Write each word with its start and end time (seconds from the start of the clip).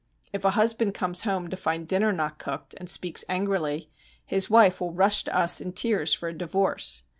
If 0.33 0.43
a 0.43 0.49
husband 0.57 0.95
comes 0.95 1.21
home 1.25 1.47
to 1.51 1.55
find 1.55 1.87
dinner 1.87 2.11
not 2.11 2.39
cooked, 2.39 2.73
and 2.79 2.89
speaks 2.89 3.23
angrily, 3.29 3.91
his 4.25 4.49
wife 4.49 4.81
will 4.81 4.91
rush 4.95 5.23
to 5.25 5.37
us 5.37 5.61
in 5.61 5.73
tears 5.73 6.11
for 6.11 6.27
a 6.27 6.33
divorce. 6.33 7.03